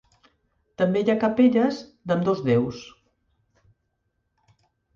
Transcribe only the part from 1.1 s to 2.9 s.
ha capelles d'ambdós déus.